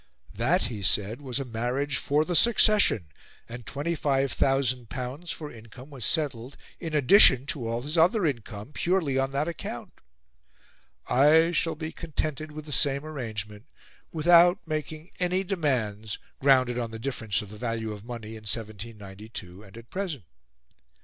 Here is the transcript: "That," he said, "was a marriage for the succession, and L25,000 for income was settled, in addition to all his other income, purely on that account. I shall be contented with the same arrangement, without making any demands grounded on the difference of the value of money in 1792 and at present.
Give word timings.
"That," 0.33 0.63
he 0.63 0.81
said, 0.81 1.21
"was 1.21 1.39
a 1.39 1.45
marriage 1.45 1.97
for 1.97 2.25
the 2.25 2.35
succession, 2.35 3.09
and 3.47 3.63
L25,000 3.67 5.31
for 5.31 5.51
income 5.51 5.91
was 5.91 6.05
settled, 6.05 6.57
in 6.79 6.95
addition 6.95 7.45
to 7.45 7.67
all 7.67 7.83
his 7.83 7.99
other 7.99 8.25
income, 8.25 8.71
purely 8.73 9.19
on 9.19 9.29
that 9.29 9.47
account. 9.47 10.01
I 11.07 11.51
shall 11.51 11.75
be 11.75 11.91
contented 11.91 12.51
with 12.51 12.65
the 12.65 12.71
same 12.71 13.05
arrangement, 13.05 13.67
without 14.11 14.57
making 14.65 15.11
any 15.19 15.43
demands 15.43 16.17
grounded 16.39 16.79
on 16.79 16.89
the 16.89 16.97
difference 16.97 17.43
of 17.43 17.51
the 17.51 17.57
value 17.57 17.91
of 17.91 18.03
money 18.03 18.29
in 18.29 18.45
1792 18.49 19.61
and 19.61 19.77
at 19.77 19.91
present. 19.91 20.23